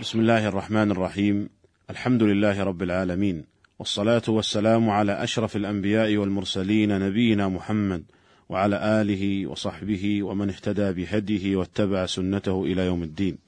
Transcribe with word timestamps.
بسم 0.00 0.20
الله 0.20 0.48
الرحمن 0.48 0.90
الرحيم. 0.90 1.48
الحمد 1.90 2.22
لله 2.22 2.64
رب 2.64 2.82
العالمين. 2.82 3.44
والصلاة 3.78 4.22
والسلام 4.28 4.90
على 4.90 5.24
أشرف 5.24 5.56
الأنبياء 5.56 6.16
والمرسلين 6.16 6.98
نبينا 6.98 7.48
محمد 7.48 8.02
وعلى 8.48 9.00
آله 9.00 9.46
وصحبه 9.46 10.22
ومن 10.22 10.48
اهتدى 10.48 10.92
بهديه 10.92 11.56
واتبع 11.56 12.06
سنته 12.06 12.64
إلى 12.64 12.86
يوم 12.86 13.02
الدين. 13.02 13.38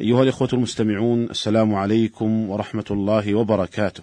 أيها 0.00 0.22
الإخوة 0.22 0.48
المستمعون 0.52 1.24
السلام 1.24 1.74
عليكم 1.74 2.50
ورحمة 2.50 2.84
الله 2.90 3.34
وبركاته. 3.34 4.02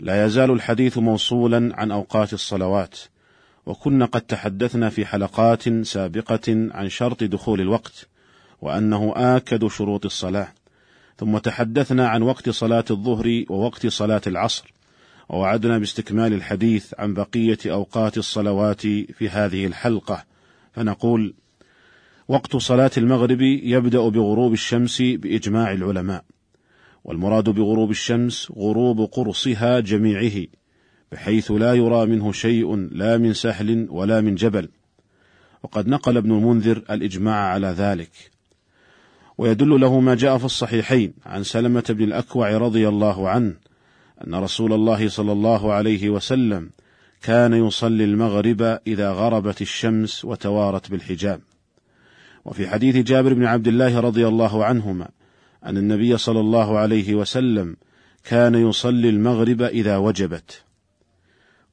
لا 0.00 0.24
يزال 0.26 0.50
الحديث 0.50 0.98
موصولا 0.98 1.80
عن 1.80 1.90
أوقات 1.90 2.32
الصلوات 2.32 2.98
وكنا 3.66 4.04
قد 4.04 4.20
تحدثنا 4.20 4.88
في 4.88 5.06
حلقات 5.06 5.68
سابقة 5.82 6.68
عن 6.70 6.88
شرط 6.88 7.24
دخول 7.24 7.60
الوقت 7.60 8.08
وأنه 8.62 9.12
آكد 9.16 9.66
شروط 9.66 10.04
الصلاة. 10.04 10.48
ثم 11.20 11.38
تحدثنا 11.38 12.08
عن 12.08 12.22
وقت 12.22 12.50
صلاة 12.50 12.84
الظهر 12.90 13.44
ووقت 13.50 13.86
صلاة 13.86 14.20
العصر، 14.26 14.72
ووعدنا 15.28 15.78
باستكمال 15.78 16.32
الحديث 16.32 16.94
عن 16.98 17.14
بقية 17.14 17.58
أوقات 17.66 18.18
الصلوات 18.18 18.80
في 18.86 19.28
هذه 19.28 19.66
الحلقة، 19.66 20.24
فنقول: 20.72 21.34
وقت 22.28 22.56
صلاة 22.56 22.90
المغرب 22.96 23.40
يبدأ 23.40 24.08
بغروب 24.08 24.52
الشمس 24.52 25.02
بإجماع 25.02 25.72
العلماء، 25.72 26.24
والمراد 27.04 27.50
بغروب 27.50 27.90
الشمس 27.90 28.52
غروب 28.56 29.00
قرصها 29.00 29.80
جميعه، 29.80 30.46
بحيث 31.12 31.50
لا 31.50 31.74
يرى 31.74 32.06
منه 32.06 32.32
شيء 32.32 32.76
لا 32.76 33.18
من 33.18 33.34
سهل 33.34 33.86
ولا 33.90 34.20
من 34.20 34.34
جبل، 34.34 34.68
وقد 35.62 35.88
نقل 35.88 36.16
ابن 36.16 36.32
المنذر 36.32 36.76
الإجماع 36.90 37.36
على 37.36 37.66
ذلك. 37.66 38.39
ويدل 39.40 39.80
له 39.80 40.00
ما 40.00 40.14
جاء 40.14 40.38
في 40.38 40.44
الصحيحين 40.44 41.12
عن 41.26 41.42
سلمة 41.42 41.84
بن 41.88 42.04
الأكوع 42.04 42.56
رضي 42.56 42.88
الله 42.88 43.28
عنه 43.28 43.54
أن 44.26 44.34
رسول 44.34 44.72
الله 44.72 45.08
صلى 45.08 45.32
الله 45.32 45.72
عليه 45.72 46.10
وسلم 46.10 46.70
كان 47.22 47.52
يصلي 47.52 48.04
المغرب 48.04 48.62
إذا 48.86 49.12
غربت 49.12 49.62
الشمس 49.62 50.24
وتوارت 50.24 50.90
بالحجاب. 50.90 51.40
وفي 52.44 52.68
حديث 52.68 52.96
جابر 52.96 53.34
بن 53.34 53.44
عبد 53.44 53.68
الله 53.68 54.00
رضي 54.00 54.28
الله 54.28 54.64
عنهما 54.64 55.08
أن 55.66 55.76
النبي 55.76 56.16
صلى 56.16 56.40
الله 56.40 56.78
عليه 56.78 57.14
وسلم 57.14 57.76
كان 58.24 58.54
يصلي 58.54 59.08
المغرب 59.08 59.62
إذا 59.62 59.96
وجبت. 59.96 60.64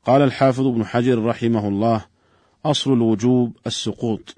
قال 0.06 0.22
الحافظ 0.22 0.67
ابن 0.67 0.86
حجر 0.86 1.25
رحمه 1.25 1.67
الله: 1.67 2.06
أصل 2.66 2.94
الوجوب 2.94 3.58
السقوط، 3.67 4.36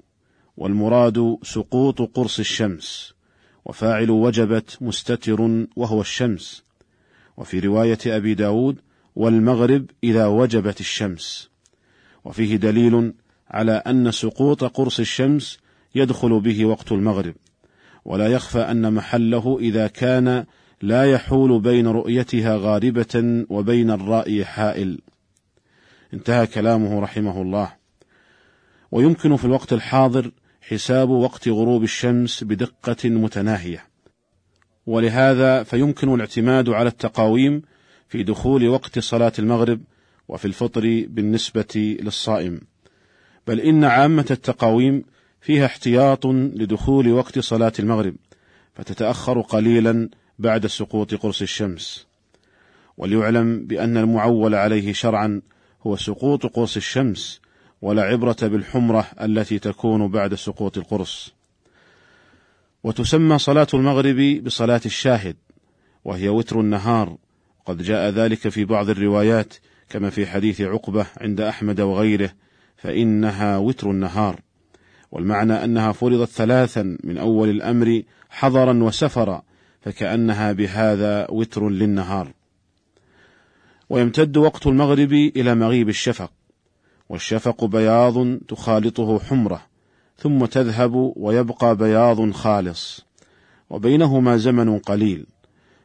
والمراد 0.56 1.38
سقوط 1.42 2.02
قرص 2.02 2.38
الشمس، 2.38 3.19
وفاعل 3.64 4.10
وجبت 4.10 4.78
مستتر 4.80 5.66
وهو 5.76 6.00
الشمس. 6.00 6.62
وفي 7.36 7.58
رواية 7.58 7.98
أبي 8.06 8.34
داود 8.34 8.76
والمغرب 9.16 9.86
إذا 10.04 10.26
وجبت 10.26 10.80
الشمس. 10.80 11.50
وفيه 12.24 12.56
دليل 12.56 13.12
على 13.50 13.72
أن 13.72 14.10
سقوط 14.10 14.64
قرص 14.64 15.00
الشمس 15.00 15.58
يدخل 15.94 16.40
به 16.40 16.64
وقت 16.64 16.92
المغرب. 16.92 17.34
ولا 18.04 18.26
يخفى 18.26 18.58
أن 18.58 18.92
محله 18.92 19.58
إذا 19.60 19.86
كان 19.86 20.44
لا 20.82 21.12
يحول 21.12 21.60
بين 21.60 21.86
رؤيتها 21.86 22.56
غاربة 22.56 23.44
وبين 23.50 23.90
الرأي 23.90 24.44
حائل. 24.44 25.00
انتهى 26.14 26.46
كلامه 26.46 27.00
رحمه 27.00 27.42
الله. 27.42 27.72
ويمكن 28.90 29.36
في 29.36 29.44
الوقت 29.44 29.72
الحاضر 29.72 30.30
حساب 30.60 31.10
وقت 31.10 31.48
غروب 31.48 31.82
الشمس 31.82 32.44
بدقة 32.44 33.08
متناهية، 33.08 33.86
ولهذا 34.86 35.62
فيمكن 35.62 36.14
الاعتماد 36.14 36.68
على 36.68 36.88
التقاويم 36.88 37.62
في 38.08 38.22
دخول 38.22 38.68
وقت 38.68 38.98
صلاة 38.98 39.32
المغرب 39.38 39.80
وفي 40.28 40.44
الفطر 40.44 41.04
بالنسبة 41.08 41.96
للصائم، 42.00 42.60
بل 43.46 43.60
إن 43.60 43.84
عامة 43.84 44.26
التقاويم 44.30 45.04
فيها 45.40 45.66
احتياط 45.66 46.26
لدخول 46.26 47.12
وقت 47.12 47.38
صلاة 47.38 47.72
المغرب، 47.78 48.14
فتتأخر 48.74 49.40
قليلا 49.40 50.08
بعد 50.38 50.66
سقوط 50.66 51.14
قرص 51.14 51.42
الشمس. 51.42 52.06
وليعلم 52.98 53.66
بأن 53.66 53.96
المعول 53.96 54.54
عليه 54.54 54.92
شرعا 54.92 55.42
هو 55.86 55.96
سقوط 55.96 56.46
قرص 56.46 56.76
الشمس 56.76 57.40
ولا 57.82 58.02
عبرة 58.02 58.36
بالحمرة 58.42 59.06
التي 59.20 59.58
تكون 59.58 60.08
بعد 60.08 60.34
سقوط 60.34 60.78
القرص. 60.78 61.34
وتسمى 62.84 63.38
صلاة 63.38 63.66
المغرب 63.74 64.44
بصلاة 64.44 64.80
الشاهد، 64.86 65.36
وهي 66.04 66.28
وتر 66.28 66.60
النهار، 66.60 67.16
قد 67.66 67.82
جاء 67.82 68.10
ذلك 68.10 68.48
في 68.48 68.64
بعض 68.64 68.90
الروايات 68.90 69.54
كما 69.88 70.10
في 70.10 70.26
حديث 70.26 70.60
عقبة 70.60 71.06
عند 71.20 71.40
أحمد 71.40 71.80
وغيره، 71.80 72.32
فإنها 72.76 73.58
وتر 73.58 73.90
النهار، 73.90 74.40
والمعنى 75.10 75.64
أنها 75.64 75.92
فرضت 75.92 76.28
ثلاثا 76.28 76.98
من 77.04 77.18
أول 77.18 77.48
الأمر 77.48 78.02
حضرا 78.30 78.82
وسفرا، 78.82 79.42
فكأنها 79.80 80.52
بهذا 80.52 81.26
وتر 81.30 81.68
للنهار. 81.68 82.32
ويمتد 83.90 84.36
وقت 84.36 84.66
المغرب 84.66 85.12
إلى 85.12 85.54
مغيب 85.54 85.88
الشفق، 85.88 86.32
والشفق 87.10 87.64
بياض 87.64 88.38
تخالطه 88.48 89.18
حمرة 89.18 89.62
ثم 90.16 90.44
تذهب 90.44 91.12
ويبقى 91.16 91.76
بياض 91.76 92.30
خالص. 92.30 93.06
وبينهما 93.70 94.36
زمن 94.36 94.78
قليل 94.78 95.26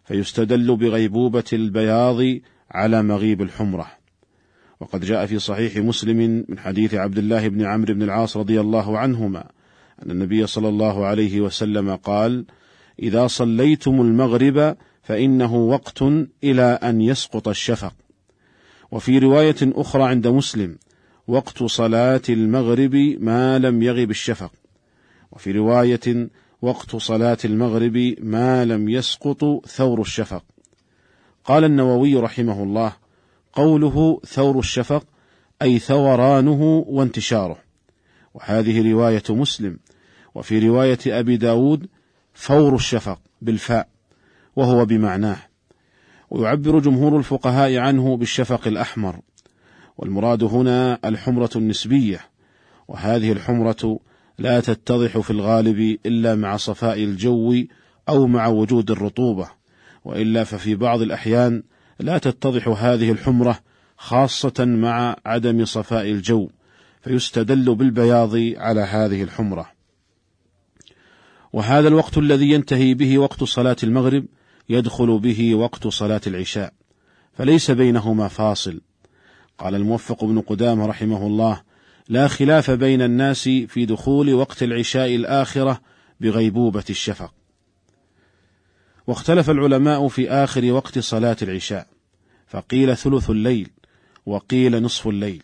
فيستدل 0.06 0.76
بغيبوبة 0.76 1.44
البياض 1.54 2.40
على 2.72 3.04
مغيب 3.04 3.42
الحمرة. 3.42 3.88
وقد 4.80 5.06
جاء 5.06 5.26
في 5.26 5.40
صحيح 5.40 5.78
مسلم 5.78 6.46
من 6.50 6.60
حديث 6.60 6.94
عبد 6.94 7.18
الله 7.18 7.48
بن 7.48 7.66
عمرو 7.66 7.94
بن 7.94 8.04
العاص 8.04 8.38
رضي 8.38 8.62
الله 8.62 8.98
عنهما 8.98 9.44
أن 10.06 10.12
النبي 10.12 10.48
صلى 10.48 10.70
الله 10.70 11.06
عليه 11.06 11.42
وسلم 11.42 11.96
قال 11.96 12.46
إذا 13.00 13.28
صليتم 13.28 14.02
المغرب 14.02 14.78
فإنه 15.04 15.56
وقت 15.56 16.02
إلى 16.44 16.80
أن 16.84 17.02
يسقط 17.02 17.48
الشفق. 17.48 17.94
وفي 18.92 19.20
رواية 19.20 19.56
أخرى 19.62 20.04
عند 20.04 20.28
مسلم 20.28 20.78
وقت 21.28 21.64
صلاة 21.64 22.22
المغرب 22.30 22.96
ما 23.20 23.60
لم 23.60 23.84
يغب 23.84 24.10
الشفق. 24.10 24.52
وفي 25.32 25.52
رواية 25.52 26.30
وقت 26.62 26.96
صلاة 26.96 27.38
المغرب 27.46 28.16
ما 28.20 28.66
لم 28.66 28.90
يسقط 28.90 29.66
ثور 29.68 30.02
الشفق. 30.02 30.44
قال 31.46 31.64
النووي 31.64 32.16
رحمه 32.16 32.64
الله 32.64 32.94
قوله 33.54 34.22
ثور 34.26 34.60
الشفق 34.60 35.04
أي 35.62 35.80
ثورانه 35.80 36.86
وانتشاره. 36.88 37.58
وهذه 38.34 38.92
رواية 38.92 39.24
مسلم. 39.30 39.80
وفي 40.36 40.68
رواية 40.68 41.00
أبي 41.08 41.38
داود 41.38 41.88
فور 42.34 42.76
الشفق 42.76 43.20
بالفاء 43.42 43.88
وهو 44.56 44.86
بمعناه. 44.86 45.38
ويعبر 46.30 46.80
جمهور 46.80 47.18
الفقهاء 47.18 47.78
عنه 47.78 48.18
بالشفق 48.18 48.68
الأحمر. 48.68 49.20
والمراد 49.98 50.44
هنا 50.44 51.00
الحمرة 51.06 51.50
النسبية 51.56 52.20
وهذه 52.88 53.32
الحمرة 53.32 54.00
لا 54.40 54.60
تتضح 54.60 55.18
في 55.18 55.32
الغالب 55.32 56.00
إلا 56.06 56.36
مع 56.36 56.58
صفاء 56.58 57.04
الجو 57.04 57.64
أو 58.10 58.28
مع 58.28 58.48
وجود 58.48 58.92
الرطوبة 58.92 59.50
وإلا 60.06 60.44
ففي 60.44 60.76
بعض 60.76 61.02
الأحيان 61.02 61.64
لا 62.00 62.18
تتضح 62.18 62.68
هذه 62.68 63.12
الحمرة 63.12 63.60
خاصة 63.98 64.66
مع 64.66 65.16
عدم 65.26 65.66
صفاء 65.66 66.12
الجو 66.12 66.50
فيستدل 67.02 67.76
بالبياض 67.76 68.36
على 68.36 68.82
هذه 68.82 69.24
الحمرة. 69.24 69.72
وهذا 71.54 71.88
الوقت 71.88 72.18
الذي 72.18 72.52
ينتهي 72.52 72.94
به 72.94 73.18
وقت 73.18 73.44
صلاة 73.44 73.76
المغرب 73.84 74.26
يدخل 74.70 75.20
به 75.20 75.56
وقت 75.56 75.88
صلاة 75.88 76.22
العشاء 76.28 76.74
فليس 77.34 77.72
بينهما 77.72 78.28
فاصل. 78.28 78.82
قال 79.58 79.76
الموفق 79.76 80.26
بن 80.26 80.42
قدامة 80.42 80.86
رحمه 80.86 81.28
الله 81.28 81.62
لا 82.10 82.28
خلاف 82.28 82.72
بين 82.72 83.02
الناس 83.02 83.44
في 83.44 83.86
دخول 83.86 84.34
وقت 84.34 84.64
العشاء 84.64 85.16
الآخرة 85.16 85.82
بغيبوبة 86.22 86.84
الشفق. 86.90 87.34
واختلف 89.08 89.50
العلماء 89.50 90.08
في 90.08 90.30
آخر 90.30 90.72
وقت 90.72 91.00
صلاة 91.00 91.38
العشاء 91.42 91.88
فقيل 92.48 92.98
ثلث 92.98 93.30
الليل 93.30 93.70
وقيل 94.26 94.84
نصف 94.84 95.08
الليل. 95.08 95.44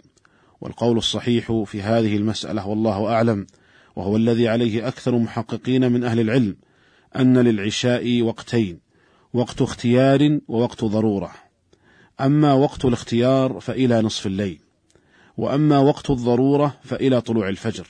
والقول 0.61 0.97
الصحيح 0.97 1.63
في 1.65 1.81
هذه 1.81 2.17
المسألة 2.17 2.67
والله 2.67 3.07
أعلم 3.07 3.47
وهو 3.95 4.15
الذي 4.15 4.47
عليه 4.47 4.87
أكثر 4.87 5.17
محققين 5.17 5.91
من 5.91 6.03
أهل 6.03 6.19
العلم 6.19 6.55
أن 7.15 7.37
للعشاء 7.37 8.21
وقتين 8.21 8.79
وقت 9.33 9.61
اختيار 9.61 10.39
ووقت 10.47 10.83
ضرورة. 10.83 11.31
أما 12.21 12.53
وقت 12.53 12.85
الاختيار 12.85 13.59
فإلى 13.59 14.01
نصف 14.01 14.27
الليل 14.27 14.59
وأما 15.37 15.79
وقت 15.79 16.09
الضرورة 16.09 16.77
فإلى 16.83 17.21
طلوع 17.21 17.49
الفجر 17.49 17.87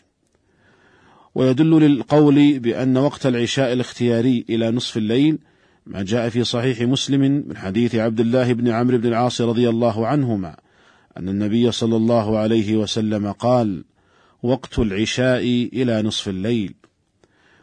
ويدل 1.35 1.79
للقول 1.79 2.59
بأن 2.59 2.97
وقت 2.97 3.25
العشاء 3.25 3.73
الاختياري 3.73 4.45
إلى 4.49 4.71
نصف 4.71 4.97
الليل 4.97 5.39
ما 5.85 6.03
جاء 6.03 6.29
في 6.29 6.43
صحيح 6.43 6.81
مسلم 6.81 7.21
من 7.21 7.57
حديث 7.57 7.95
عبد 7.95 8.19
الله 8.19 8.53
بن 8.53 8.67
عمرو 8.67 8.97
بن 8.97 9.07
العاص 9.07 9.41
رضي 9.41 9.69
الله 9.69 10.07
عنهما 10.07 10.55
أن 11.17 11.29
النبي 11.29 11.71
صلى 11.71 11.95
الله 11.95 12.37
عليه 12.37 12.75
وسلم 12.75 13.31
قال: 13.31 13.83
وقت 14.43 14.79
العشاء 14.79 15.69
إلى 15.73 16.01
نصف 16.01 16.29
الليل. 16.29 16.73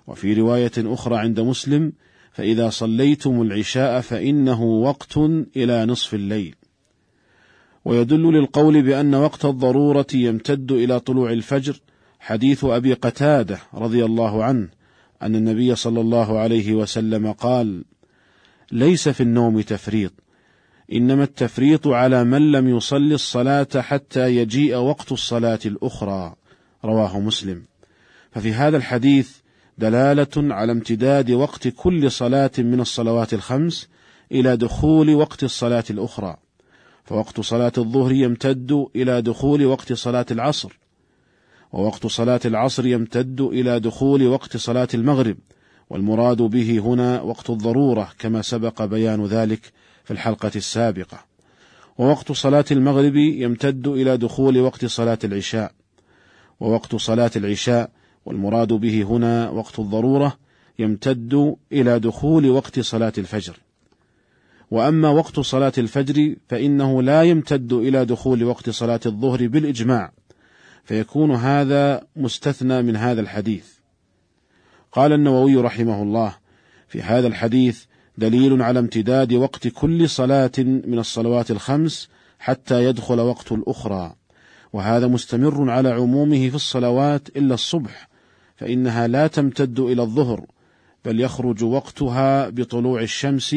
وفي 0.07 0.35
رواية 0.35 0.73
أخرى 0.79 1.17
عند 1.17 1.41
مسلم: 1.41 1.93
فإذا 2.39 2.71
صليتم 2.71 3.43
العشاء 3.43 4.01
فإنه 4.01 4.63
وقت 4.63 5.17
إلى 5.57 5.87
نصف 5.87 6.15
الليل. 6.15 6.55
ويدل 7.85 8.33
للقول 8.33 8.83
بأن 8.83 9.15
وقت 9.15 9.45
الضرورة 9.45 10.07
يمتد 10.15 10.73
إلى 10.73 11.01
طلوع 11.01 11.33
الفجر 11.33 11.81
حديث 12.21 12.65
أبي 12.65 12.93
قتادة 12.93 13.59
رضي 13.75 14.05
الله 14.05 14.45
عنه 14.45 14.69
أن 15.23 15.37
النبي 15.37 15.75
صلى 15.75 16.01
الله 16.01 16.39
عليه 16.39 16.75
وسلم 16.75 17.33
قال: 17.33 17.85
ليس 18.73 19.09
في 19.09 19.21
النوم 19.21 19.61
تفريط 19.61 20.13
إنما 20.93 21.25
التفريط 21.25 21.87
على 21.87 22.25
من 22.25 22.53
لم 22.53 22.77
يصلي 22.77 23.15
الصلاة 23.15 23.69
حتى 23.77 24.37
يجيء 24.37 24.77
وقت 24.77 25.13
الصلاة 25.13 25.61
الأخرى 25.67 26.35
رواه 26.85 27.21
مسلم 27.21 27.65
ففي 28.33 28.53
هذا 28.53 28.77
الحديث 28.77 29.37
دلالة 29.79 30.55
على 30.55 30.73
امتداد 30.73 31.31
وقت 31.31 31.69
كل 31.69 32.11
صلاة 32.11 32.51
من 32.59 32.81
الصلوات 32.81 33.35
الخمس 33.35 33.89
إلى 34.33 34.57
دخول 34.57 35.15
وقت 35.15 35.45
الصلاة 35.45 35.85
الأخرى. 35.91 36.37
فوقت 37.05 37.41
صلاة 37.41 37.73
الظهر 37.79 38.13
يمتد 38.13 38.87
إلى 38.97 39.23
دخول 39.23 39.67
وقت 39.67 39.93
صلاة 39.93 40.27
العصر. 40.31 40.79
ووقت 41.73 42.07
صلاة 42.07 42.41
العصر 42.45 42.87
يمتد 42.87 43.41
إلى 43.41 43.81
دخول 43.81 44.27
وقت 44.27 44.57
صلاة 44.57 44.89
المغرب. 44.95 45.37
والمراد 45.91 46.43
به 46.43 46.79
هنا 46.79 47.21
وقت 47.21 47.51
الضرورة 47.51 48.13
كما 48.19 48.43
سبق 48.43 48.85
بيان 48.85 49.27
ذلك 49.27 49.73
في 50.05 50.11
الحلقة 50.11 50.53
السابقة. 50.57 51.19
ووقت 51.99 52.33
صلاة 52.33 52.65
المغرب 52.71 53.17
يمتد 53.17 53.89
إلى 53.89 54.17
دخول 54.17 54.61
وقت 54.61 54.85
صلاة 54.85 55.19
العشاء. 55.25 55.73
ووقت 56.61 56.97
صلاة 56.97 57.31
العشاء 57.37 57.91
والمراد 58.29 58.73
به 58.73 59.03
هنا 59.03 59.51
وقت 59.51 59.79
الضرورة 59.79 60.39
يمتد 60.79 61.57
إلى 61.73 61.99
دخول 61.99 62.51
وقت 62.51 62.81
صلاة 62.81 63.13
الفجر. 63.19 63.57
وأما 64.71 65.09
وقت 65.09 65.41
صلاة 65.41 65.73
الفجر 65.79 66.37
فإنه 66.49 67.03
لا 67.03 67.23
يمتد 67.23 67.73
إلى 67.73 68.05
دخول 68.05 68.45
وقت 68.45 68.71
صلاة 68.71 69.01
الظهر 69.07 69.47
بالإجماع 69.47 70.13
فيكون 70.85 71.31
هذا 71.31 72.03
مستثنى 72.17 72.83
من 72.83 72.97
هذا 72.97 73.21
الحديث. 73.21 73.67
قال 74.93 75.13
النووي 75.13 75.57
رحمه 75.57 76.03
الله 76.03 76.37
في 76.89 77.03
هذا 77.03 77.27
الحديث 77.27 77.85
دليل 78.19 78.63
على 78.63 78.79
امتداد 78.79 79.33
وقت 79.33 79.69
كل 79.69 80.09
صلاة 80.09 80.53
من 80.59 80.99
الصلوات 80.99 81.51
الخمس 81.51 82.09
حتى 82.39 82.85
يدخل 82.85 83.21
وقت 83.21 83.53
الأخرى، 83.53 84.15
وهذا 84.73 85.07
مستمر 85.07 85.71
على 85.71 85.89
عمومه 85.89 86.49
في 86.49 86.55
الصلوات 86.55 87.29
إلا 87.29 87.55
الصبح، 87.55 88.09
فإنها 88.59 89.07
لا 89.07 89.27
تمتد 89.27 89.81
إلى 89.81 90.03
الظهر، 90.03 90.47
بل 91.05 91.21
يخرج 91.21 91.65
وقتها 91.65 92.49
بطلوع 92.49 93.03
الشمس 93.03 93.57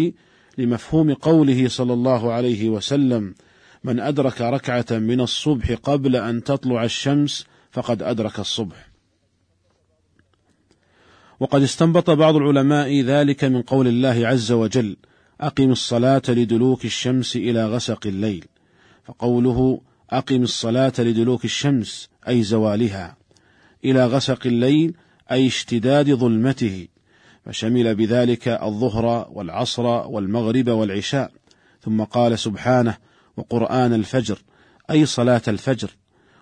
لمفهوم 0.58 1.14
قوله 1.14 1.68
صلى 1.68 1.94
الله 1.94 2.32
عليه 2.34 2.70
وسلم: 2.70 3.36
من 3.84 4.00
أدرك 4.00 4.42
ركعة 4.42 4.86
من 4.92 5.22
الصبح 5.22 5.72
قبل 5.72 6.16
أن 6.16 6.44
تطلع 6.44 6.84
الشمس 6.84 7.46
فقد 7.72 8.04
أدرك 8.04 8.40
الصبح. 8.40 8.92
وقد 11.40 11.62
استنبط 11.62 12.10
بعض 12.10 12.36
العلماء 12.36 13.02
ذلك 13.02 13.44
من 13.44 13.62
قول 13.62 13.88
الله 13.88 14.28
عز 14.28 14.52
وجل 14.52 14.98
أقم 15.42 15.72
الصلاة 15.72 16.22
لدلوك 16.30 16.86
الشمس 16.86 17.36
إلى 17.36 17.66
غسق 17.66 18.08
الليل 18.08 18.46
فقوله 19.06 19.82
أقم 20.10 20.44
الصلاة 20.44 20.94
لدلوك 21.00 21.46
الشمس 21.46 22.10
أي 22.28 22.44
زوالها 22.44 23.21
إلى 23.86 24.06
غسق 24.06 24.48
الليل 24.48 24.94
أي 25.32 25.48
اشتداد 25.48 26.14
ظلمته 26.14 26.88
فشمل 27.46 27.96
بذلك 27.96 28.48
الظهر 28.48 29.28
والعصر 29.32 29.86
والمغرب 29.86 30.70
والعشاء. 30.70 31.32
ثم 31.82 32.04
قال 32.04 32.40
سبحانه 32.40 32.98
وقرآن 33.38 33.94
الفجر 33.94 34.38
أي 34.92 35.06
صلاة 35.06 35.42
الفجر. 35.48 35.90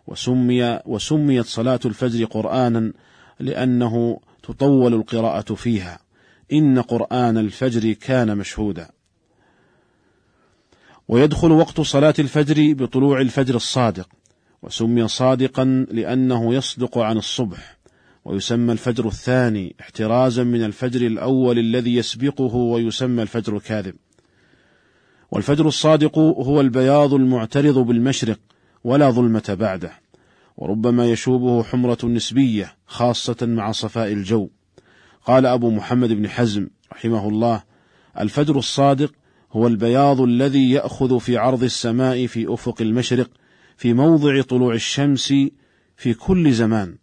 وسمي 0.08 0.80
وسميت 0.86 1.46
صلاة 1.46 1.80
الفجر 1.86 2.26
قرآنا 2.26 2.94
لأنه 3.40 4.20
تطول 4.44 4.94
القراءة 4.94 5.54
فيها. 5.54 6.00
إن 6.54 6.82
قرآن 6.82 7.38
الفجر 7.38 7.94
كان 7.94 8.38
مشهودا. 8.38 8.90
ويدخل 11.08 11.52
وقت 11.52 11.82
صلاة 11.82 12.14
الفجر 12.20 12.74
بطلوع 12.74 13.22
الفجر 13.22 13.56
الصادق. 13.56 14.10
وسمي 14.62 15.08
صادقا 15.08 15.86
لأنه 15.92 16.54
يصدق 16.54 16.98
عن 16.98 17.18
الصبح 17.18 17.78
ويسمى 18.26 18.72
الفجر 18.72 19.08
الثاني 19.08 19.76
احترازا 19.82 20.44
من 20.44 20.64
الفجر 20.64 21.08
الأول 21.08 21.60
الذي 21.60 21.96
يسبقه 21.96 22.56
ويسمى 22.56 23.22
الفجر 23.22 23.56
الكاذب 23.56 23.96
والفجر 25.32 25.68
الصادق 25.68 26.18
هو 26.20 26.62
البياض 26.62 27.14
المعترض 27.14 27.78
بالمشرق 27.78 28.40
ولا 28.84 29.10
ظلمة 29.10 29.58
بعده 29.60 29.92
وربما 30.58 31.10
يشوبه 31.12 31.64
حمرة 31.64 31.98
نسبية 32.04 32.76
خاصة 32.88 33.38
مع 33.42 33.72
صفاء 33.72 34.14
الجو. 34.14 34.50
قال 35.26 35.46
أبو 35.46 35.70
محمد 35.70 36.10
بن 36.14 36.30
حزم 36.30 36.68
رحمه 36.94 37.30
الله: 37.30 37.64
الفجر 38.20 38.58
الصادق 38.58 39.14
هو 39.52 39.68
البياض 39.68 40.22
الذي 40.22 40.72
يأخذ 40.72 41.20
في 41.20 41.38
عرض 41.38 41.64
السماء 41.64 42.28
في 42.28 42.54
أفق 42.54 42.82
المشرق 42.82 43.30
في 43.80 43.94
موضع 43.94 44.42
طلوع 44.42 44.74
الشمس 44.74 45.34
في 45.98 46.14
كل 46.14 46.54
زمان، 46.54 46.96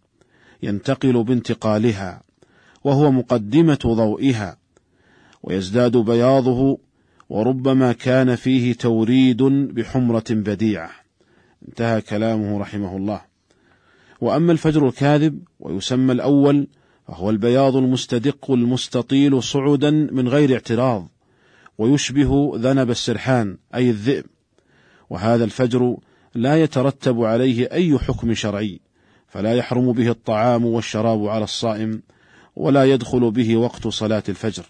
ينتقل 0.63 1.23
بانتقالها، 1.23 2.21
وهو 2.83 3.11
مقدمة 3.11 3.79
ضوئها، 3.85 4.57
ويزداد 5.43 5.97
بياضه 5.97 6.79
وربما 7.29 7.91
كان 7.91 8.35
فيه 8.35 8.73
توريد 8.73 9.43
بحمرة 9.43 10.23
بديعة. 10.29 10.89
انتهى 11.67 12.01
كلامه 12.01 12.59
رحمه 12.59 12.97
الله. 12.97 13.21
وأما 14.21 14.51
الفجر 14.51 14.87
الكاذب 14.87 15.39
ويسمى 15.59 16.13
الأول 16.13 16.67
فهو 17.07 17.29
البياض 17.29 17.75
المستدق 17.75 18.51
المستطيل 18.51 19.43
صعدا 19.43 19.91
من 19.91 20.27
غير 20.27 20.53
اعتراض 20.53 21.07
ويشبه 21.77 22.51
ذنب 22.55 22.89
السرحان 22.89 23.57
أي 23.75 23.89
الذئب 23.89 24.25
وهذا 25.09 25.43
الفجر 25.43 25.97
لا 26.37 26.63
يترتب 26.63 27.23
عليه 27.23 27.71
أي 27.71 27.97
حكم 27.99 28.33
شرعي 28.33 28.79
فلا 29.27 29.55
يحرم 29.55 29.91
به 29.91 30.09
الطعام 30.09 30.65
والشراب 30.65 31.27
على 31.27 31.43
الصائم 31.43 32.01
ولا 32.55 32.85
يدخل 32.85 33.31
به 33.31 33.57
وقت 33.57 33.87
صلاة 33.87 34.23
الفجر. 34.29 34.65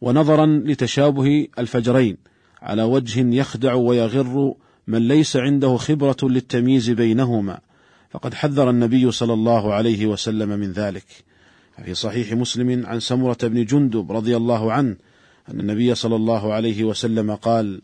ونظرا 0.00 0.46
لتشابه 0.46 1.48
الفجرين 1.58 2.16
على 2.62 2.82
وجه 2.82 3.34
يخدع 3.34 3.74
ويغر 3.74 4.54
من 4.86 5.08
ليس 5.08 5.36
عنده 5.36 5.76
خبرة 5.76 6.16
للتمييز 6.22 6.90
بينهما. 6.90 7.60
فقد 8.10 8.34
حذر 8.34 8.70
النبي 8.70 9.10
صلى 9.10 9.32
الله 9.32 9.74
عليه 9.74 10.06
وسلم 10.06 10.48
من 10.48 10.72
ذلك. 10.72 11.06
في 11.84 11.94
صحيح 11.94 12.32
مسلم 12.32 12.86
عن 12.86 13.00
سمرة 13.00 13.38
بن 13.42 13.64
جندب 13.64 14.12
رضي 14.12 14.36
الله 14.36 14.72
عنه 14.72 14.96
أن 15.48 15.60
النبي 15.60 15.94
صلى 15.94 16.16
الله 16.16 16.52
عليه 16.52 16.84
وسلم 16.84 17.34
قال 17.34 17.80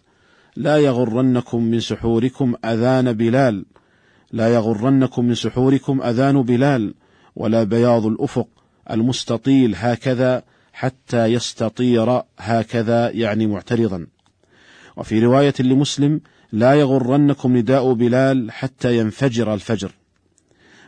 لا 0.56 0.76
يغرنكم 0.76 1.62
من 1.62 1.80
سحوركم 1.80 2.54
أذان 2.64 3.12
بلال. 3.12 3.64
لا 4.32 4.54
يغرنكم 4.54 5.25
من 5.25 5.34
سحوركم 5.34 6.02
أذان 6.02 6.42
بلال. 6.42 6.94
ولا 7.37 7.64
بياض 7.64 8.06
الأفق 8.06 8.49
المستطيل 8.90 9.75
هكذا 9.76 10.42
حتى 10.73 11.26
يستطير 11.26 12.23
هكذا 12.38 13.11
يعني 13.11 13.46
معترضا. 13.46 14.06
وفي 14.96 15.20
رواية 15.20 15.54
لمسلم 15.61 16.20
لا 16.52 16.75
يغرنكم 16.75 17.56
نداء 17.56 17.92
بلال 17.92 18.50
حتى 18.50 18.99
ينفجر 18.99 19.54
الفجر. 19.54 19.90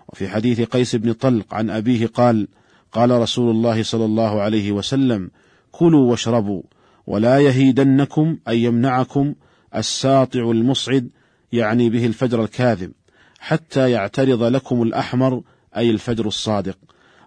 وفي 0.08 0.28
حديث 0.28 0.60
قيس 0.60 0.96
بن 0.96 1.12
طلق 1.12 1.54
عن 1.54 1.70
أبيه 1.70 2.06
قال 2.06 2.48
قال 2.92 3.10
رسول 3.10 3.50
الله 3.50 3.82
صلى 3.82 4.04
الله 4.04 4.40
عليه 4.40 4.72
وسلم 4.72 5.30
كلوا 5.72 6.10
واشربوا 6.10 6.62
ولا 7.06 7.38
يهيدنكم 7.38 8.38
أن 8.48 8.56
يمنعكم 8.56 9.34
الساطع 9.74 10.50
المصعد 10.50 11.08
يعني 11.52 11.90
به 11.90 12.06
الفجر 12.06 12.44
الكاذب 12.44 12.92
حتى 13.38 13.90
يعترض 13.90 14.42
لكم 14.42 14.82
الأحمر 14.82 15.42
أي 15.76 15.90
الفجر 15.90 16.26
الصادق. 16.26 16.78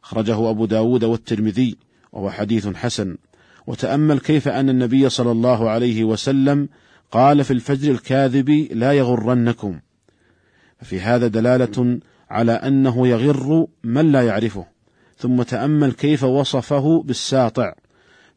أخرجه 0.04 0.50
أبو 0.50 0.66
داود 0.66 1.04
والترمذي 1.04 1.78
وهو 2.12 2.30
حديث 2.30 2.68
حسن. 2.68 3.18
وتأمل 3.68 4.20
كيف 4.20 4.48
أن 4.48 4.70
النبي 4.70 5.10
صلى 5.10 5.32
الله 5.32 5.70
عليه 5.70 6.04
وسلم 6.04 6.70
قال 7.12 7.44
في 7.44 7.52
الفجر 7.52 7.92
الكاذب 7.92 8.50
لا 8.72 8.94
يغرنكم 8.94 9.80
ففي 10.80 11.00
هذا 11.00 11.28
دلالة 11.28 12.00
على 12.30 12.52
أنه 12.52 13.08
يغر 13.08 13.68
من 13.84 14.12
لا 14.12 14.22
يعرفه. 14.22 14.66
ثم 15.18 15.42
تأمل 15.44 15.92
كيف 15.92 16.24
وصفه 16.24 17.04
بالساطع. 17.06 17.74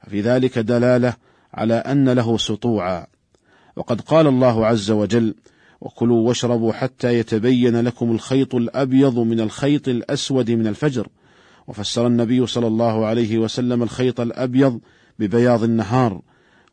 ففي 0.02 0.20
ذلك 0.20 0.58
دلالة 0.58 1.14
على 1.54 1.74
أن 1.74 2.08
له 2.08 2.38
سطوعا. 2.38 3.06
وقد 3.76 4.00
قال 4.00 4.26
الله 4.26 4.66
عز 4.66 4.90
وجل 4.90 5.34
وكلوا 5.80 6.28
واشربوا 6.28 6.72
حتى 6.72 7.18
يتبين 7.18 7.80
لكم 7.80 8.12
الخيط 8.12 8.54
الأبيض 8.54 9.18
من 9.18 9.40
الخيط 9.40 9.88
الأسود 9.88 10.50
من 10.50 10.66
الفجر 10.66 11.08
وفسر 11.66 12.06
النبي 12.06 12.46
صلى 12.46 12.66
الله 12.66 13.06
عليه 13.06 13.38
وسلم 13.38 13.82
الخيط 13.82 14.20
الأبيض 14.20 14.80
ببياض 15.18 15.62
النهار 15.62 16.22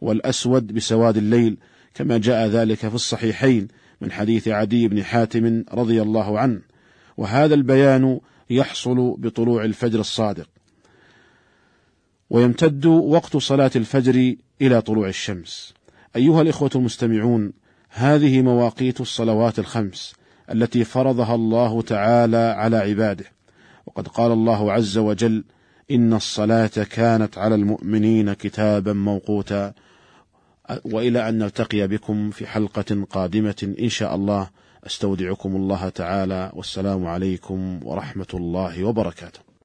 والأسود 0.01 0.73
بسواد 0.73 1.17
الليل 1.17 1.57
كما 1.93 2.17
جاء 2.17 2.47
ذلك 2.47 2.77
في 2.77 2.95
الصحيحين 2.95 3.67
من 4.01 4.11
حديث 4.11 4.47
عدي 4.47 4.87
بن 4.87 5.03
حاتم 5.03 5.63
رضي 5.73 6.01
الله 6.01 6.39
عنه. 6.39 6.61
وهذا 7.17 7.55
البيان 7.55 8.19
يحصل 8.49 9.15
بطلوع 9.17 9.65
الفجر 9.65 9.99
الصادق. 9.99 10.49
ويمتد 12.29 12.85
وقت 12.85 13.37
صلاة 13.37 13.71
الفجر 13.75 14.35
إلى 14.61 14.81
طلوع 14.81 15.07
الشمس. 15.07 15.73
أيها 16.15 16.41
الإخوة 16.41 16.69
المستمعون 16.75 17.53
هذه 17.89 18.41
مواقيت 18.41 19.01
الصلوات 19.01 19.59
الخمس 19.59 20.13
التي 20.51 20.83
فرضها 20.83 21.35
الله 21.35 21.81
تعالى 21.81 22.37
على 22.37 22.77
عباده. 22.77 23.25
وقد 23.85 24.07
قال 24.07 24.31
الله 24.31 24.71
عز 24.71 24.97
وجل 24.97 25.43
إن 25.91 26.13
الصلاة 26.13 26.67
كانت 26.67 27.37
على 27.37 27.55
المؤمنين 27.55 28.33
كتابا 28.33 28.93
موقوتا. 28.93 29.73
وإلى 30.85 31.29
أن 31.29 31.37
نلتقي 31.37 31.87
بكم 31.87 32.31
في 32.31 32.47
حلقة 32.47 33.05
قادمة 33.09 33.75
إن 33.79 33.89
شاء 33.89 34.15
الله. 34.15 34.49
أستودعكم 34.85 35.55
الله 35.55 35.89
تعالى. 35.89 36.51
والسلام 36.53 37.07
عليكم 37.07 37.79
ورحمة 37.83 38.27
الله 38.33 38.83
وبركاته. 38.83 39.48